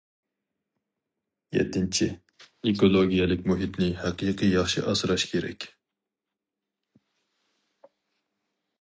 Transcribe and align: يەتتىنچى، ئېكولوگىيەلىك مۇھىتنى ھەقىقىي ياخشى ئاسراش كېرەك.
يەتتىنچى، 1.57 2.07
ئېكولوگىيەلىك 2.71 3.45
مۇھىتنى 3.53 3.91
ھەقىقىي 4.01 4.53
ياخشى 4.57 4.87
ئاسراش 4.97 5.29
كېرەك. 5.35 5.71